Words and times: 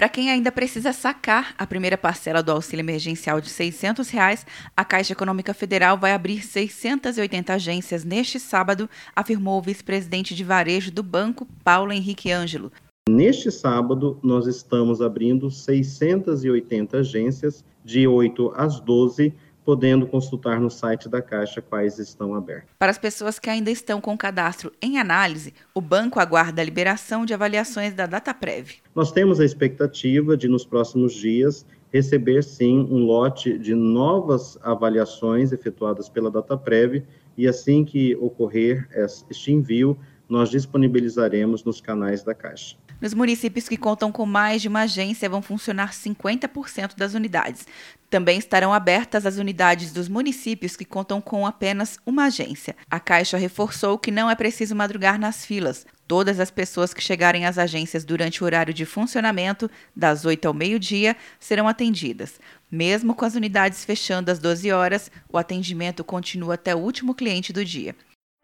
Para 0.00 0.08
quem 0.08 0.30
ainda 0.30 0.50
precisa 0.50 0.94
sacar 0.94 1.54
a 1.58 1.66
primeira 1.66 1.98
parcela 1.98 2.42
do 2.42 2.50
auxílio 2.50 2.80
emergencial 2.80 3.38
de 3.38 3.50
600 3.50 4.08
reais, 4.08 4.46
a 4.74 4.82
Caixa 4.82 5.12
Econômica 5.12 5.52
Federal 5.52 5.98
vai 5.98 6.12
abrir 6.12 6.42
680 6.42 7.52
agências 7.52 8.02
neste 8.02 8.40
sábado, 8.40 8.88
afirmou 9.14 9.58
o 9.58 9.62
vice-presidente 9.62 10.34
de 10.34 10.42
varejo 10.42 10.90
do 10.90 11.02
banco, 11.02 11.46
Paulo 11.62 11.92
Henrique 11.92 12.32
Ângelo. 12.32 12.72
Neste 13.10 13.50
sábado, 13.50 14.18
nós 14.22 14.46
estamos 14.46 15.02
abrindo 15.02 15.50
680 15.50 16.96
agências 16.96 17.62
de 17.84 18.08
8 18.08 18.54
às 18.56 18.80
12 18.80 19.34
podendo 19.64 20.06
consultar 20.06 20.60
no 20.60 20.70
site 20.70 21.08
da 21.08 21.20
Caixa 21.22 21.60
quais 21.60 21.98
estão 21.98 22.34
abertos. 22.34 22.70
Para 22.78 22.90
as 22.90 22.98
pessoas 22.98 23.38
que 23.38 23.50
ainda 23.50 23.70
estão 23.70 24.00
com 24.00 24.14
o 24.14 24.18
cadastro 24.18 24.72
em 24.80 24.98
análise, 24.98 25.54
o 25.74 25.80
banco 25.80 26.18
aguarda 26.18 26.62
a 26.62 26.64
liberação 26.64 27.24
de 27.24 27.34
avaliações 27.34 27.94
da 27.94 28.06
DataPrev. 28.06 28.76
Nós 28.94 29.12
temos 29.12 29.40
a 29.40 29.44
expectativa 29.44 30.36
de, 30.36 30.48
nos 30.48 30.64
próximos 30.64 31.14
dias, 31.14 31.66
receber 31.92 32.42
sim 32.42 32.86
um 32.90 33.04
lote 33.04 33.58
de 33.58 33.74
novas 33.74 34.58
avaliações 34.62 35.52
efetuadas 35.52 36.08
pela 36.08 36.30
DataPrev 36.30 37.04
e 37.36 37.46
assim 37.48 37.84
que 37.84 38.14
ocorrer 38.16 38.88
este 39.28 39.52
envio, 39.52 39.98
nós 40.28 40.50
disponibilizaremos 40.50 41.64
nos 41.64 41.80
canais 41.80 42.22
da 42.22 42.34
Caixa. 42.34 42.76
Nos 43.00 43.14
municípios 43.14 43.66
que 43.66 43.78
contam 43.78 44.12
com 44.12 44.26
mais 44.26 44.60
de 44.60 44.68
uma 44.68 44.82
agência, 44.82 45.28
vão 45.28 45.40
funcionar 45.40 45.92
50% 45.92 46.96
das 46.96 47.14
unidades. 47.14 47.66
Também 48.10 48.38
estarão 48.38 48.74
abertas 48.74 49.24
as 49.24 49.38
unidades 49.38 49.90
dos 49.90 50.06
municípios 50.06 50.76
que 50.76 50.84
contam 50.84 51.18
com 51.18 51.46
apenas 51.46 51.98
uma 52.04 52.24
agência. 52.24 52.76
A 52.90 53.00
Caixa 53.00 53.38
reforçou 53.38 53.96
que 53.96 54.10
não 54.10 54.28
é 54.28 54.34
preciso 54.34 54.76
madrugar 54.76 55.18
nas 55.18 55.46
filas. 55.46 55.86
Todas 56.06 56.38
as 56.38 56.50
pessoas 56.50 56.92
que 56.92 57.00
chegarem 57.00 57.46
às 57.46 57.56
agências 57.56 58.04
durante 58.04 58.42
o 58.42 58.44
horário 58.44 58.74
de 58.74 58.84
funcionamento, 58.84 59.70
das 59.96 60.26
8 60.26 60.48
ao 60.48 60.52
meio-dia, 60.52 61.16
serão 61.38 61.68
atendidas. 61.68 62.38
Mesmo 62.70 63.14
com 63.14 63.24
as 63.24 63.34
unidades 63.34 63.82
fechando 63.82 64.30
às 64.30 64.38
12 64.38 64.70
horas, 64.72 65.10
o 65.32 65.38
atendimento 65.38 66.04
continua 66.04 66.54
até 66.54 66.74
o 66.74 66.80
último 66.80 67.14
cliente 67.14 67.50
do 67.52 67.64
dia. 67.64 67.94